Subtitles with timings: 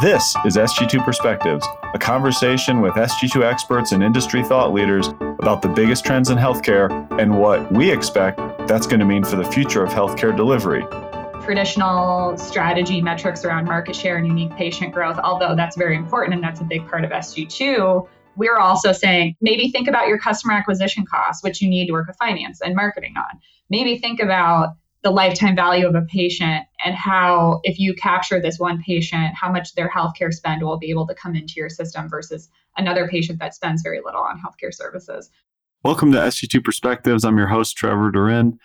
[0.00, 5.08] This is SG2 Perspectives, a conversation with SG2 experts and industry thought leaders
[5.40, 6.88] about the biggest trends in healthcare
[7.20, 10.86] and what we expect that's going to mean for the future of healthcare delivery.
[11.44, 16.42] Traditional strategy metrics around market share and unique patient growth, although that's very important and
[16.42, 21.04] that's a big part of SG2, we're also saying maybe think about your customer acquisition
[21.04, 23.38] costs, which you need to work with finance and marketing on.
[23.68, 28.58] Maybe think about the lifetime value of a patient and how if you capture this
[28.58, 32.08] one patient how much their healthcare spend will be able to come into your system
[32.08, 35.30] versus another patient that spends very little on healthcare services.
[35.82, 37.24] Welcome to sg2 perspectives.
[37.24, 38.58] I'm your host trevor DaRin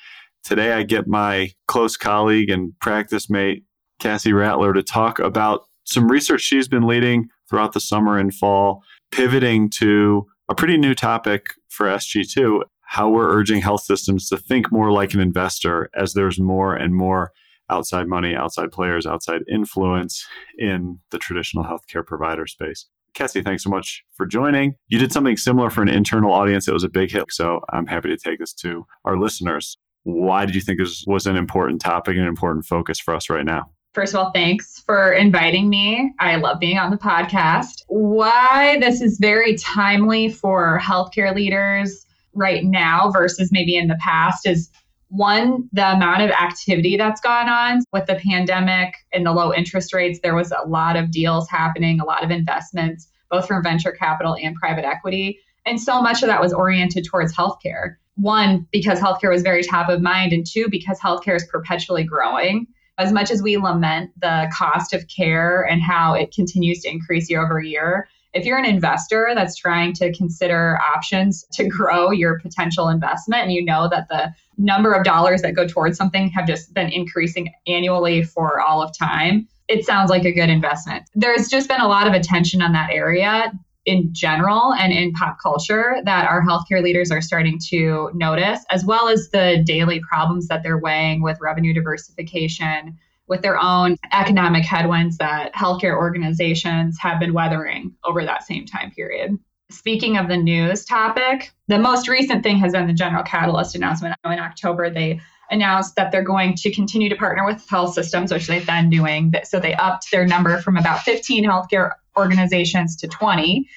[0.45, 3.63] today i get my close colleague and practice mate
[3.99, 8.83] Casi Roethler to talk about some research she's been leading throughout the summer and fall
[9.11, 14.71] pivoting to a pretty new topic for sg2 how we're urging health systems to think
[14.71, 17.31] more like an investor as there's more and more
[17.69, 20.25] outside money, outside players, outside influence
[20.57, 22.85] in the traditional healthcare provider space.
[23.15, 24.75] Casi, thanks so much for joining.
[24.87, 26.67] You did something similar for an internal audience.
[26.67, 27.31] It was a big hit.
[27.31, 29.77] So I'm happy to take this to our listeners.
[30.03, 33.29] Why did you think this was an important topic and an important focus for us
[33.29, 33.71] right now?
[33.93, 36.11] First of all, thanks for inviting me.
[36.19, 37.83] I love being on the podcast.
[37.87, 44.47] Why this is very timely for healthcare leaders right now versus maybe in the past
[44.47, 44.69] is
[45.09, 49.93] one, the amount of activity that's gone on with the pandemic and the low interest
[49.93, 50.19] rates.
[50.21, 54.35] There was a lot of deals happening, a lot of investments, both from venture capital
[54.41, 55.39] and private equity.
[55.65, 57.95] And so much of that was oriented towards healthcare.
[58.15, 62.67] One, because healthcare was very top of mind, and two, because healthcare is perpetually growing.
[62.97, 67.29] As much as we lament the cost of care and how it continues to increase
[67.29, 72.37] year over year, if you're an investor that's trying to consider options to grow your
[72.39, 76.45] potential investment and you know that the number of dollars that go towards something have
[76.45, 81.09] just been increasing annually for all of time, it sounds like a good investment.
[81.15, 83.51] There's just been a lot of attention on that area
[83.85, 88.83] in general and in pop culture that our healthcare leaders are starting to notice, as
[88.83, 92.97] well as the daily problems that they're weighing with revenue diversification,
[93.27, 98.91] with their own economic headwinds that healthcare organizations have been weathering over that same time
[98.91, 99.37] period.
[99.71, 104.15] Speaking of the news topic, the most recent thing has been the General Catalyst announcement.
[104.23, 105.19] In October, they
[105.49, 109.33] announced that they're going to continue to partner with health systems, which they've been doing.
[109.43, 113.67] So they upped their number from about 15 healthcare organizations to 20.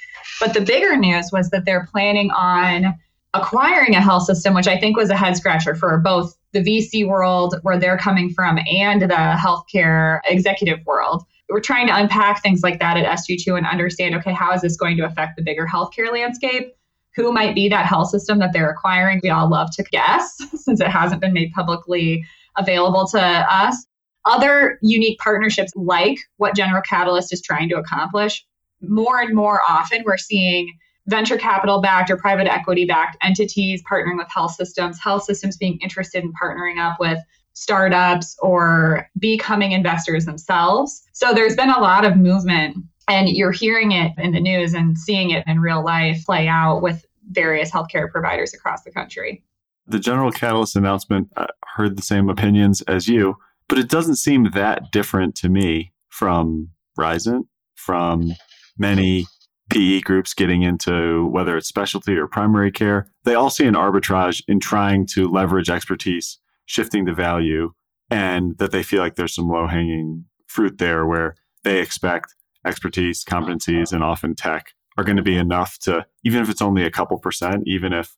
[0.40, 2.94] But the bigger news was that they're planning on
[3.34, 7.06] acquiring a health system, which I think was a head scratcher for both the VC
[7.06, 11.24] world, where they're coming from, and the healthcare executive world.
[11.48, 14.76] We're trying to unpack things like that at SG2 and understand okay, how is this
[14.76, 16.74] going to affect the bigger healthcare landscape?
[17.16, 19.20] Who might be that health system that they're acquiring?
[19.22, 22.24] We all love to guess since it hasn't been made publicly
[22.56, 23.86] available to us.
[24.24, 28.44] Other unique partnerships, like what General Catalyst is trying to accomplish,
[28.82, 30.70] more and more often we're seeing
[31.08, 35.78] venture capital backed or private equity backed entities partnering with health systems, health systems being
[35.82, 37.18] interested in partnering up with
[37.54, 41.02] startups or becoming investors themselves.
[41.12, 42.76] So there's been a lot of movement,
[43.08, 46.82] and you're hearing it in the news and seeing it in real life play out
[46.82, 49.42] with various healthcare providers across the country.
[49.86, 53.36] The General Catalyst announcement I heard the same opinions as you,
[53.68, 58.34] but it doesn't seem that different to me from Risant, from
[58.76, 59.26] many
[59.70, 64.42] PE groups getting into whether it's specialty or primary care, they all see an arbitrage
[64.48, 67.72] in trying to leverage expertise, shifting the value,
[68.10, 72.34] and that they feel like there's some low hanging fruit there where they expect
[72.64, 76.84] expertise, competencies, and often tech are going to be enough to, even if it's only
[76.84, 78.16] a couple percent, even if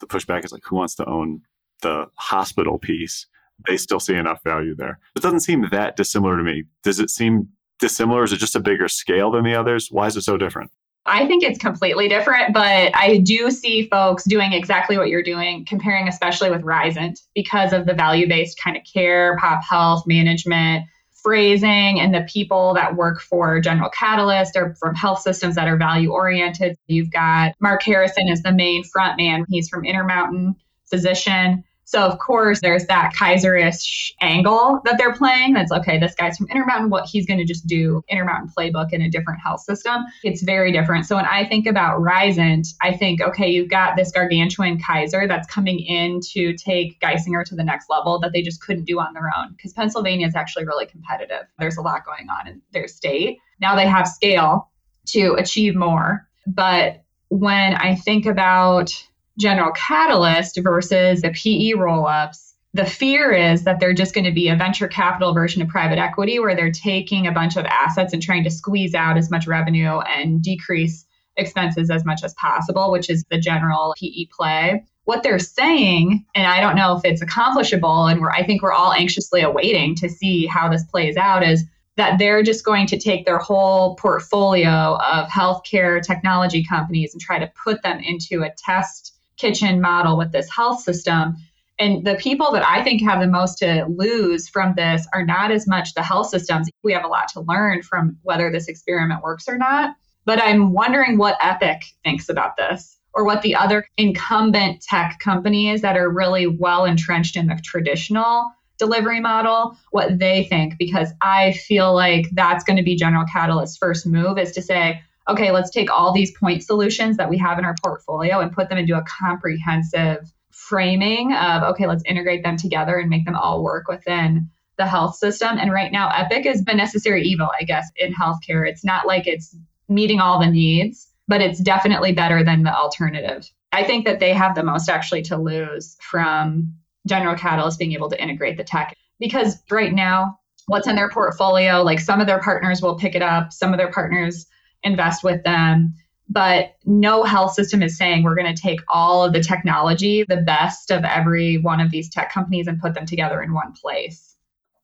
[0.00, 1.40] the pushback is like, who wants to own
[1.82, 3.26] the hospital piece?
[3.66, 4.98] They still see enough value there.
[5.14, 6.64] It doesn't seem that dissimilar to me.
[6.82, 7.48] Does it seem
[7.78, 8.24] dissimilar?
[8.24, 9.88] Is it just a bigger scale than the others?
[9.90, 10.70] Why is it so different?
[11.06, 15.64] I think it's completely different, but I do see folks doing exactly what you're doing,
[15.64, 20.84] comparing especially with Risant because of the value based kind of care, pop health management,
[21.22, 25.76] phrasing, and the people that work for General Catalyst or from health systems that are
[25.76, 26.76] value oriented.
[26.86, 29.44] You've got Mark Harrison is the main front man.
[29.48, 30.54] He's from Intermountain
[30.88, 31.64] Physician.
[31.86, 35.54] So of course there's that Kaiserish angle that they're playing.
[35.54, 39.00] That's okay, this guy's from Intermountain, what he's going to just do Intermountain playbook in
[39.00, 40.02] a different health system.
[40.24, 41.06] It's very different.
[41.06, 45.46] So when I think about Risant, I think, okay, you've got this gargantuan Kaiser that's
[45.46, 49.14] coming in to take Geisinger to the next level that they just couldn't do on
[49.14, 51.44] their own because Pennsylvania is actually really competitive.
[51.58, 53.38] There's a lot going on in their state.
[53.60, 54.70] Now they have scale
[55.06, 56.28] to achieve more.
[56.46, 58.92] But when I think about
[59.38, 64.32] General Catalyst versus the PE roll ups, the fear is that they're just going to
[64.32, 68.12] be a venture capital version of private equity where they're taking a bunch of assets
[68.12, 71.06] and trying to squeeze out as much revenue and decrease
[71.36, 74.84] expenses as much as possible, which is the general PE play.
[75.04, 78.92] What they're saying, and I don't know if it's accomplishable, and I think we're all
[78.92, 81.64] anxiously awaiting to see how this plays out, is
[81.96, 87.38] that they're just going to take their whole portfolio of healthcare technology companies and try
[87.38, 91.36] to put them into a test kitchen model with this health system.
[91.78, 95.50] And the people that I think have the most to lose from this are not
[95.50, 96.70] as much the health systems.
[96.82, 99.94] We have a lot to learn from whether this experiment works or not.
[100.24, 105.82] But I'm wondering what Epic thinks about this or what the other incumbent tech companies
[105.82, 111.52] that are really well entrenched in the traditional delivery model, what they think, because I
[111.52, 115.70] feel like that's going to be General Catalyst's first move is to say, okay, let's
[115.70, 118.96] take all these point solutions that we have in our portfolio and put them into
[118.96, 124.48] a comprehensive framing of, okay, let's integrate them together and make them all work within
[124.78, 125.58] the health system.
[125.58, 128.68] And right now, Epic is a necessary evil, I guess, in healthcare.
[128.68, 129.56] It's not like it's
[129.88, 133.50] meeting all the needs, but it's definitely better than the alternative.
[133.72, 136.74] I think that they have the most actually to lose from
[137.06, 141.82] General Catalyst being able to integrate the tech because right now, what's in their portfolio,
[141.82, 144.46] like some of their partners will pick it up, some of their partners
[144.86, 145.94] invest with them.
[146.28, 150.38] But no health system is saying we're going to take all of the technology, the
[150.38, 154.36] best of every one of these tech companies, and put them together in one place.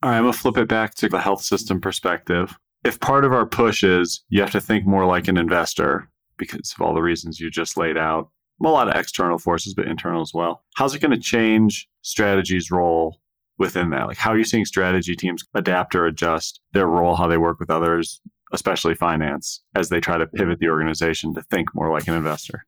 [0.03, 2.57] All right, I'm going to flip it back to the health system perspective.
[2.85, 6.73] If part of our push is you have to think more like an investor because
[6.77, 8.29] of all the reasons you just laid out,
[8.65, 10.63] a lot of external forces, but internal as well.
[10.77, 13.21] How's it going to change strategy's role
[13.59, 14.07] within that?
[14.07, 17.59] Like, how are you seeing strategy teams adapt or adjust their role, how they work
[17.59, 18.21] with others,
[18.53, 22.65] especially finance, as they try to pivot the organization to think more like an investor?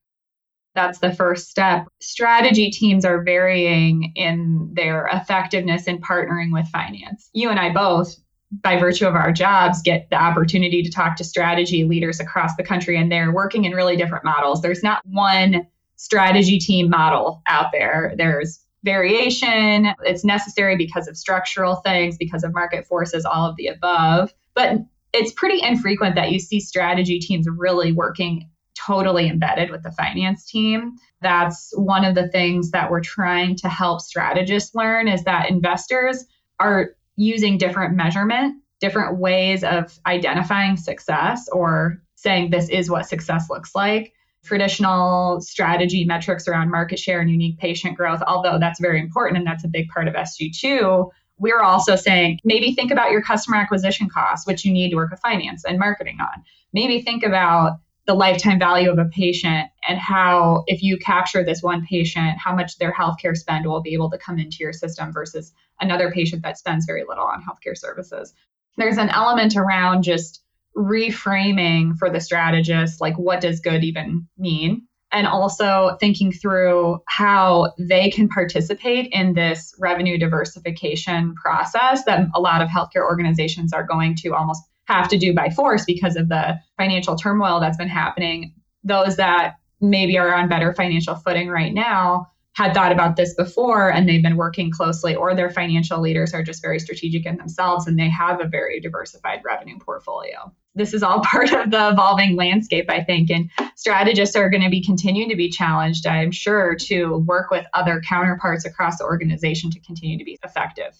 [0.74, 1.86] That's the first step.
[2.00, 7.30] Strategy teams are varying in their effectiveness in partnering with finance.
[7.32, 8.16] You and I both
[8.62, 12.62] by virtue of our jobs, get the opportunity to talk to strategy leaders across the
[12.62, 14.62] country, and they're working in really different models.
[14.62, 15.66] There's not one
[15.96, 18.14] strategy team model out there.
[18.16, 19.88] There's variation.
[20.04, 24.32] It's necessary because of structural things, because of market forces, all of the above.
[24.54, 24.78] But
[25.14, 30.44] it's pretty infrequent that you see strategy teams really working totally embedded with the finance
[30.44, 30.96] team.
[31.22, 36.24] That's one of the things that we're trying to help strategists learn is that investors
[36.60, 43.48] are using different measurement, different ways of identifying success or saying this is what success
[43.48, 44.12] looks like
[44.44, 49.46] traditional strategy metrics around market share and unique patient growth, although that's very important and
[49.46, 51.08] that's a big part of SG2,
[51.38, 55.10] we're also saying maybe think about your customer acquisition costs, which you need to work
[55.10, 56.44] with finance and marketing on.
[56.72, 61.62] Maybe think about the lifetime value of a patient and how, if you capture this
[61.62, 65.12] one patient, how much their healthcare spend will be able to come into your system
[65.12, 68.34] versus another patient that spends very little on healthcare services.
[68.76, 70.42] There's an element around just
[70.76, 77.72] reframing for the strategist like what does good even mean and also thinking through how
[77.78, 83.86] they can participate in this revenue diversification process that a lot of healthcare organizations are
[83.86, 87.88] going to almost have to do by force because of the financial turmoil that's been
[87.88, 88.52] happening
[88.84, 93.90] those that maybe are on better financial footing right now had thought about this before
[93.90, 97.86] and they've been working closely, or their financial leaders are just very strategic in themselves
[97.86, 100.52] and they have a very diversified revenue portfolio.
[100.74, 104.70] This is all part of the evolving landscape, I think, and strategists are going to
[104.70, 109.70] be continuing to be challenged, I'm sure, to work with other counterparts across the organization
[109.70, 110.96] to continue to be effective.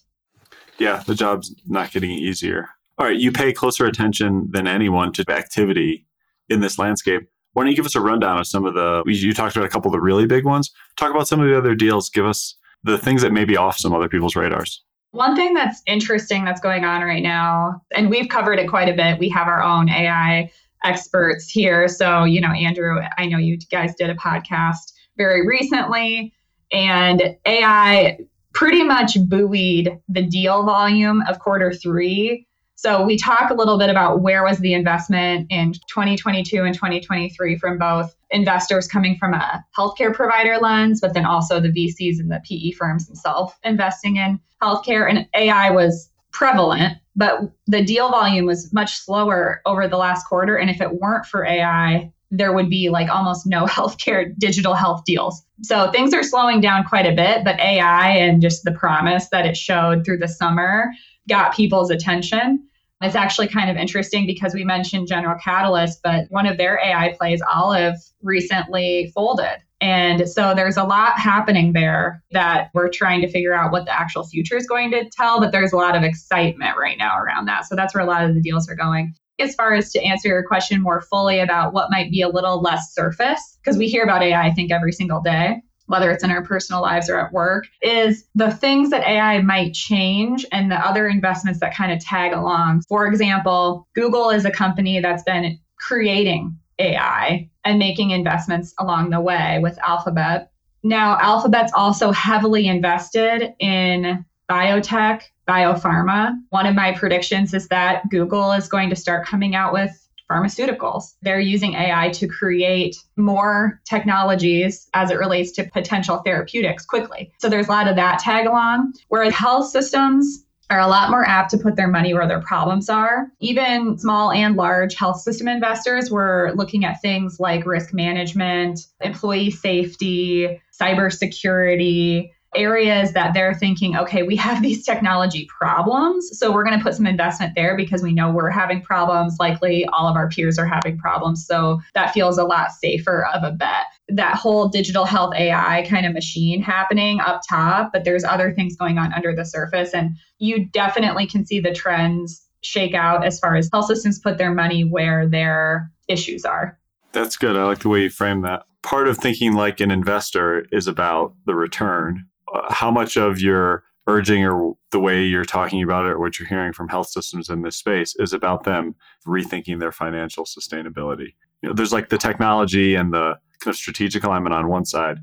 [0.79, 2.69] Yeah, the job's not getting easier.
[2.99, 6.07] All right, you pay closer attention than anyone to activity
[6.49, 7.23] in this landscape.
[7.53, 9.69] Why don't you give us a rundown of some of the, you talked about a
[9.69, 10.71] couple of the really big ones.
[10.97, 12.11] Talk about some of the other deals.
[12.11, 14.84] Give us the things that may be off some other people's radars.
[15.15, 18.95] One thing that's interesting that's going on right now, and we've covered it quite a
[18.95, 20.51] bit, we have our own AI
[20.83, 21.87] experts here.
[21.87, 26.35] So, you know, Andrew, I know you guys did a podcast very recently,
[26.73, 28.19] and AI
[28.55, 32.49] pretty much buoyed the deal volume of quarter three
[32.85, 37.57] so we talk a little bit about where was the investment in 2022 and 2023
[37.57, 42.31] from both investors coming from a healthcare provider lens, but then also the VCs and
[42.31, 45.09] the PE firms themselves investing in healthcare.
[45.09, 50.57] And AI was prevalent, but the deal volume was much slower over the last quarter.
[50.57, 55.05] And if it weren't for AI, there would be like almost no healthcare digital health
[55.07, 55.43] deals.
[55.63, 59.47] So things are slowing down quite a bit, but AI and just the promise that
[59.47, 60.91] it showed through the summer
[61.31, 62.69] got people's attention.
[63.03, 67.15] It's actually kind of interesting because we mentioned General Catalyst, but one of their AI
[67.19, 69.59] plays, Olive, recently folded.
[69.81, 73.95] And so there's a lot happening there that we're trying to figure out what the
[73.95, 77.47] actual future is going to tell, but there's a lot of excitement right now around
[77.47, 77.67] that.
[77.67, 79.15] So that's where a lot of the deals are going.
[79.39, 82.63] As far as to answer your question more fully about what might be a little
[82.63, 86.31] less surface, because we hear about AI, I think, every single day whether it's in
[86.31, 90.77] our personal lives or at work, is the things that AI might change and the
[90.77, 92.83] other investments that kind of tag along.
[92.89, 99.21] For example, Google is a company that's been creating AI and making investments along the
[99.21, 100.51] way with Alphabet.
[100.83, 106.35] Now, Alphabet's also heavily invested in biotech, biopharma.
[106.51, 111.15] One of my predictions is that Google is going to start coming out with pharmaceuticals.
[111.23, 117.33] They're using AI to create more technologies as it relates to potential therapeutics quickly.
[117.39, 118.95] So there's a lot of that tag along.
[119.09, 122.89] Whereas health systems are a lot more apt to put their money where their problems
[122.89, 123.31] are.
[123.41, 129.51] Even small and large health system investors were looking at things like risk management, employee
[129.51, 136.39] safety, cybersecurity, areas that they're thinking, okay, we have these technology problems.
[136.39, 139.37] So we're going to put some investment there because we know we're having problems.
[139.39, 141.47] Likely all of our peers are having problems.
[141.47, 143.87] So that feels a lot safer of a bet.
[144.09, 148.77] That whole digital health AI kind of machine happening up top, but there's other things
[148.77, 149.95] going on under the surface.
[149.95, 154.39] And you definitely can see the trends shake out as far as health systems put
[154.39, 156.79] their money where their issues are.
[157.13, 157.57] That's good.
[157.57, 158.65] I like the way you frame that.
[158.83, 162.27] Part of thinking like an investor is about the return
[162.69, 166.49] how much of your urging or the way you're talking about it or what you're
[166.49, 168.95] hearing from health systems in this space is about them
[169.27, 171.35] rethinking their financial sustainability.
[171.63, 175.19] You know, there's like the technology and the kind of strategic alignment on one side.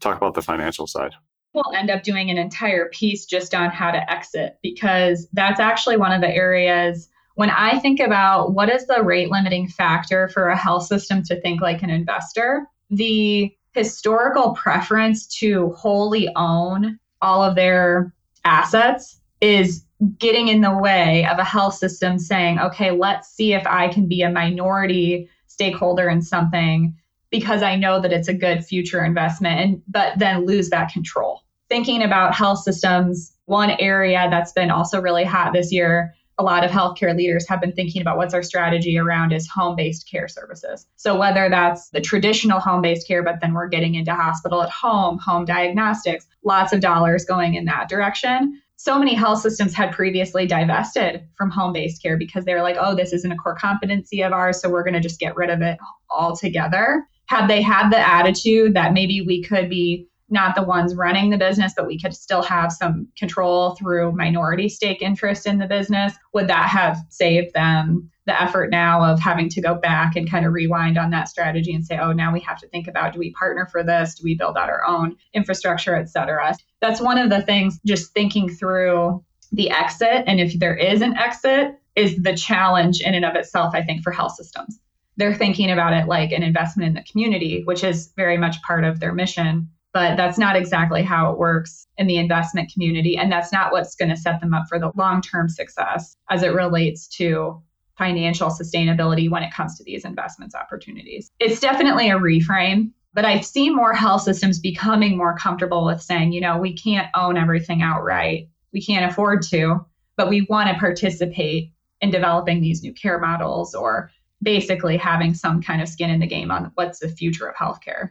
[0.00, 1.12] Talk about the financial side.
[1.54, 5.96] We'll end up doing an entire piece just on how to exit because that's actually
[5.96, 10.48] one of the areas when I think about what is the rate limiting factor for
[10.48, 17.42] a health system to think like an investor, the historical preference to wholly own all
[17.42, 18.12] of their
[18.44, 19.84] assets is
[20.18, 24.06] getting in the way of a health system saying, okay, let's see if I can
[24.06, 26.94] be a minority stakeholder in something
[27.30, 31.42] because I know that it's a good future investment and but then lose that control.
[31.68, 36.64] Thinking about health systems, one area that's been also really hot this year a lot
[36.64, 40.86] of healthcare leaders have been thinking about what's our strategy around is home-based care services.
[40.96, 45.18] So whether that's the traditional home-based care, but then we're getting into hospital at home,
[45.18, 48.60] home diagnostics, lots of dollars going in that direction.
[48.76, 52.94] So many health systems had previously divested from home-based care because they were like, oh,
[52.94, 55.62] this isn't a core competency of ours, so we're going to just get rid of
[55.62, 55.78] it
[56.10, 57.06] altogether.
[57.24, 61.38] Had they had the attitude that maybe we could be not the ones running the
[61.38, 66.14] business, but we could still have some control through minority stake interest in the business,
[66.34, 70.44] would that have saved them the effort now of having to go back and kind
[70.44, 73.20] of rewind on that strategy and say, oh, now we have to think about do
[73.20, 74.16] we partner for this?
[74.16, 76.56] Do we build out our own infrastructure, et cetera?
[76.80, 80.24] That's one of the things, just thinking through the exit.
[80.26, 84.02] And if there is an exit, is the challenge in and of itself, I think,
[84.02, 84.78] for health systems.
[85.16, 88.84] They're thinking about it like an investment in the community, which is very much part
[88.84, 93.16] of their mission but that's not exactly how it works in the investment community.
[93.16, 96.42] And that's not what's going to set them up for the long term success as
[96.42, 97.62] it relates to
[97.96, 101.30] financial sustainability when it comes to these investments opportunities.
[101.40, 102.90] It's definitely a reframe.
[103.14, 107.08] But I see more health systems becoming more comfortable with saying, you know, we can't
[107.14, 108.50] own everything outright.
[108.74, 109.86] We can't afford to,
[110.18, 111.72] but we want to participate
[112.02, 114.10] in developing these new care models or
[114.42, 118.10] basically having some kind of skin in the game on what's the future of healthcare.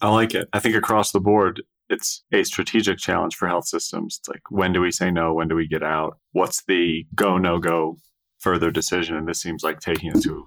[0.00, 0.48] I like it.
[0.52, 4.18] I think across the board, it's a strategic challenge for health systems.
[4.20, 5.34] It's like, when do we say no?
[5.34, 6.18] When do we get out?
[6.32, 7.96] What's the go, no go
[8.38, 9.16] further decision?
[9.16, 10.46] And this seems like taking it to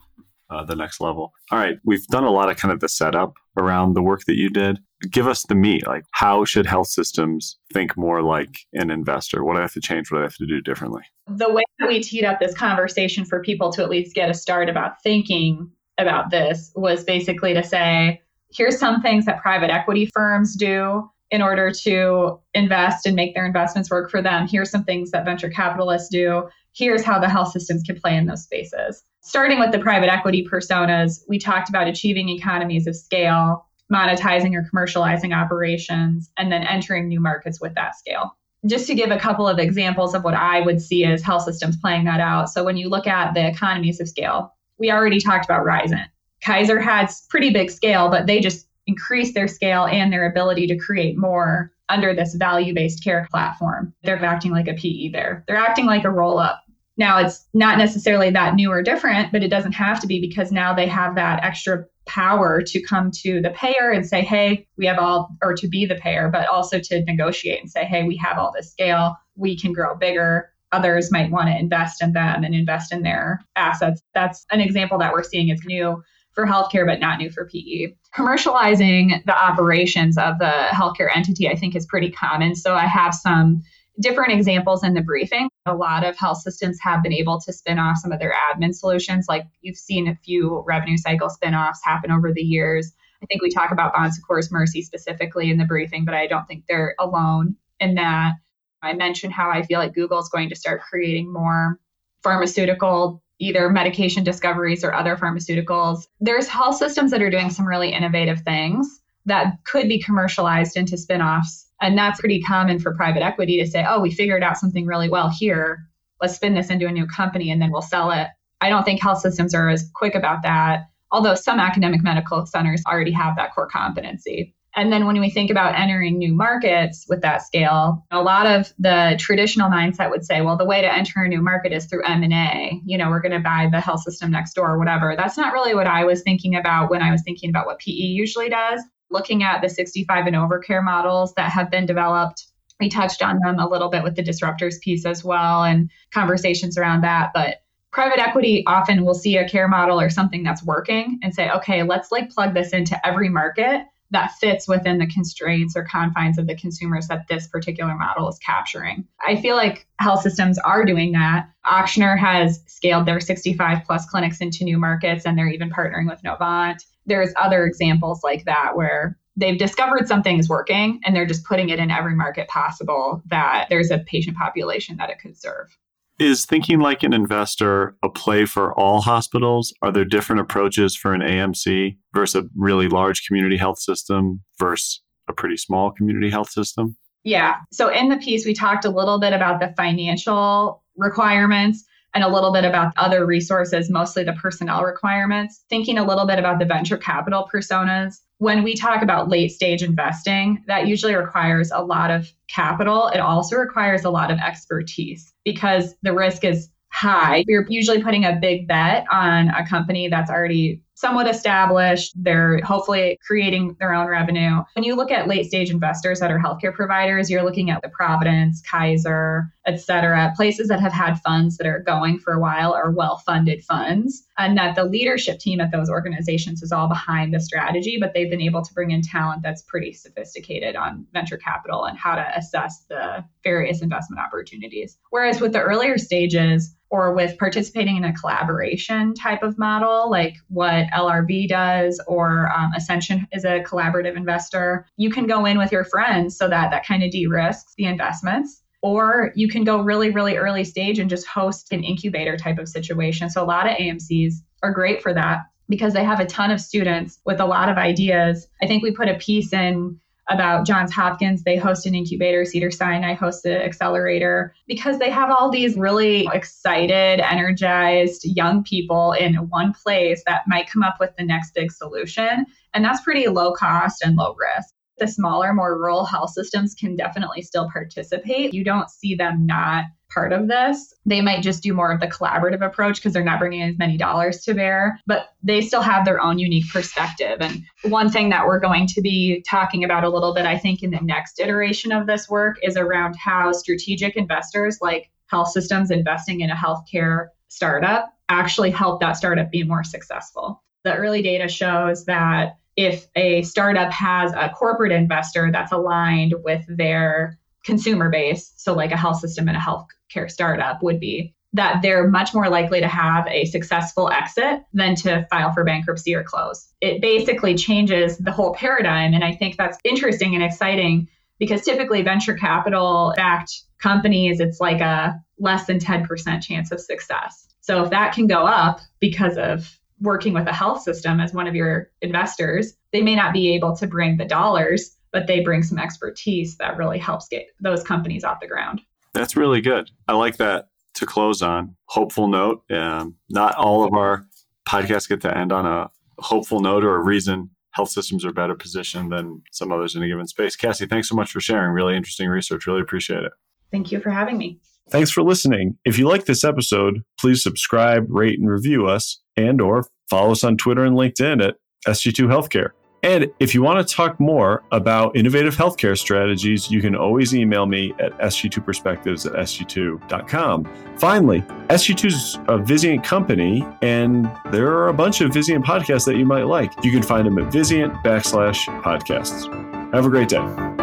[0.49, 1.31] uh, the next level.
[1.51, 1.77] All right.
[1.83, 4.79] We've done a lot of kind of the setup around the work that you did.
[5.11, 5.85] Give us the meat.
[5.85, 9.43] Like, how should health systems think more like an investor?
[9.43, 10.09] What do I have to change?
[10.09, 11.01] What do I have to do differently?
[11.27, 14.33] The way that we teed up this conversation for people to at least get a
[14.33, 18.21] start about thinking about this was basically to say,
[18.53, 23.45] here's some things that private equity firms do in order to invest and make their
[23.45, 24.47] investments work for them.
[24.47, 26.47] Here's some things that venture capitalists do.
[26.73, 29.03] Here's how the health systems can play in those spaces.
[29.21, 34.69] Starting with the private equity personas, we talked about achieving economies of scale, monetizing or
[34.73, 38.37] commercializing operations, and then entering new markets with that scale.
[38.65, 41.77] Just to give a couple of examples of what I would see as health systems
[41.77, 42.49] playing that out.
[42.49, 46.07] So, when you look at the economies of scale, we already talked about Risant.
[46.43, 50.77] Kaiser has pretty big scale, but they just increased their scale and their ability to
[50.77, 53.93] create more under this value based care platform.
[54.03, 55.43] They're acting like a PE there.
[55.47, 56.61] They're acting like a roll up.
[56.97, 60.51] Now, it's not necessarily that new or different, but it doesn't have to be because
[60.51, 64.85] now they have that extra power to come to the payer and say, hey, we
[64.85, 68.15] have all, or to be the payer, but also to negotiate and say, hey, we
[68.17, 70.49] have all this scale, we can grow bigger.
[70.71, 74.01] Others might want to invest in them and invest in their assets.
[74.13, 77.93] That's an example that we're seeing is new for healthcare, but not new for PE.
[78.15, 82.55] Commercializing the operations of the healthcare entity, I think, is pretty common.
[82.55, 83.61] So I have some
[83.99, 85.49] different examples in the briefing.
[85.67, 88.73] A lot of health systems have been able to spin off some of their admin
[88.73, 89.27] solutions.
[89.29, 92.91] Like you've seen a few revenue cycle spin-offs happen over the years.
[93.21, 94.11] I think we talk about Bon
[94.51, 98.33] Mercy specifically in the briefing, but I don't think they're alone in that.
[98.81, 101.79] I mentioned how I feel like Google is going to start creating more
[102.21, 106.07] pharmaceutical either medication discoveries or other pharmaceuticals.
[106.19, 110.97] There's health systems that are doing some really innovative things that could be commercialized into
[110.97, 114.85] spin-offs and that's pretty common for private equity to say, oh, we figured out something
[114.85, 115.85] really well here.
[116.21, 118.27] Let's spin this into a new company and then we'll sell it.
[118.61, 122.81] I don't think health systems are as quick about that, although some academic medical centers
[122.87, 124.55] already have that core competency.
[124.75, 128.73] And then when we think about entering new markets with that scale, a lot of
[128.79, 132.03] the traditional mindset would say, well, the way to enter a new market is through
[132.03, 132.81] M&A.
[132.83, 135.13] You know, we're going to buy the health system next door or whatever.
[135.15, 137.91] That's not really what I was thinking about when I was thinking about what PE
[137.91, 138.81] usually does
[139.13, 142.47] looking at the 65 and over care models that have been developed.
[142.79, 146.77] We touched on them a little bit with the disruptors piece as well and conversations
[146.77, 147.29] around that.
[147.33, 147.57] But
[147.91, 151.83] private equity often will see a care model or something that's working and say, okay,
[151.83, 156.47] let's like plug this into every market that fits within the constraints or confines of
[156.47, 159.05] the consumers that this particular model is capturing.
[159.25, 161.49] I feel like health systems are doing that.
[161.65, 166.23] Ochsner has scaled their 65 plus clinics into new markets and they're even partnering with
[166.23, 171.45] Novant there's other examples like that where they've discovered something is working and they're just
[171.45, 175.75] putting it in every market possible that there's a patient population that it could serve.
[176.23, 179.73] Is thinking like an investor a play for all hospitals?
[179.81, 185.01] Are there different approaches for an AMC versus a really large community health system versus
[185.27, 186.95] a pretty small community health system?
[187.25, 187.55] Yeah.
[187.73, 192.29] So in the piece, we talked a little bit about the financial requirements and a
[192.29, 196.65] little bit about other resources, mostly the personnel requirements, thinking a little bit about the
[196.65, 198.21] venture capital personas.
[198.43, 203.07] When we talk about late stage investing, that usually requires a lot of capital.
[203.07, 207.45] It also requires a lot of expertise because the risk is high.
[207.47, 212.11] You're usually putting a big bet on a company that's already somewhat established.
[212.21, 214.61] They're hopefully creating their own revenue.
[214.75, 217.87] When you look at late stage investors that are healthcare providers, you're looking at the
[217.87, 222.73] Providence, Kaiser, et cetera, places that have had funds that are going for a while
[222.73, 227.33] are well funded funds, and that the leadership team at those organizations is all behind
[227.33, 231.37] the strategy, but they've been able to bring in talent that's pretty sophisticated on venture
[231.37, 234.97] capital and how to assess the various investment opportunities.
[235.09, 240.35] Whereas with the earlier stages, or with participating in a collaboration type of model, like
[240.49, 245.71] what LRB does, or um, Ascension is a collaborative investor, you can go in with
[245.71, 248.61] your friends so that that kind of de risks the investments.
[248.83, 252.67] Or you can go really, really early stage and just host an incubator type of
[252.67, 253.29] situation.
[253.29, 256.59] So a lot of AMCs are great for that because they have a ton of
[256.59, 258.45] students with a lot of ideas.
[258.61, 261.43] I think we put a piece in about Johns Hopkins.
[261.43, 267.21] They host an incubator, Cedars-Sinai hosts an accelerator because they have all these really excited,
[267.21, 272.45] energized young people in one place that might come up with the next big solution.
[272.73, 274.73] And that's pretty low cost and low risk.
[274.99, 278.53] The smaller, more rural health systems can definitely still participate.
[278.53, 280.93] You don't see them not part of this.
[281.05, 283.97] They might just do more of the collaborative approach because they're not bringing as many
[283.97, 287.39] dollars to bear, but they still have their own unique perspective.
[287.41, 290.83] And one thing that we're going to be talking about a little bit, I think,
[290.83, 295.89] in the next iteration of this work is around how strategic investors like health systems
[295.89, 300.63] investing in a healthcare startup actually help that startup be more successful.
[300.83, 306.63] The early data shows that if a startup has a corporate investor that's aligned with
[306.67, 311.33] their consumer base, so like a health system and a health care startup would be
[311.53, 316.15] that they're much more likely to have a successful exit than to file for bankruptcy
[316.15, 316.67] or close.
[316.81, 319.13] It basically changes the whole paradigm.
[319.13, 321.07] And I think that's interesting and exciting
[321.37, 327.47] because typically venture capital backed companies, it's like a less than 10% chance of success.
[327.61, 331.47] So if that can go up because of working with a health system as one
[331.47, 335.63] of your investors, they may not be able to bring the dollars, but they bring
[335.63, 338.81] some expertise that really helps get those companies off the ground.
[339.13, 339.91] That's really good.
[340.07, 341.75] I like that to close on.
[341.85, 342.63] Hopeful note.
[342.71, 344.25] Um, not all of our
[344.67, 348.55] podcasts get to end on a hopeful note or a reason health systems are better
[348.55, 350.55] positioned than some others in a given space.
[350.55, 351.71] Casi, thanks so much for sharing.
[351.71, 352.67] Really interesting research.
[352.67, 353.31] Really appreciate it.
[353.71, 354.59] Thank you for having me.
[354.89, 355.77] Thanks for listening.
[355.85, 360.43] If you like this episode, please subscribe, rate, and review us, and or follow us
[360.43, 361.55] on Twitter and LinkedIn at
[361.87, 362.71] SG2 Healthcare.
[363.03, 367.65] And if you want to talk more about innovative healthcare strategies, you can always email
[367.65, 370.97] me at sg2perspectives at sg2.com.
[370.97, 376.15] Finally, SG2 is a Vizient company, and there are a bunch of Vizient podcasts that
[376.15, 376.71] you might like.
[376.81, 379.51] You can find them at Vizient backslash podcasts.
[379.93, 380.82] Have a great day.